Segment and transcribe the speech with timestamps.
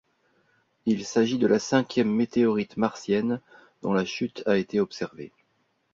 [0.87, 3.39] Il s'agit de la cinquième météorite martienne
[3.83, 5.31] dont la chute a été observée.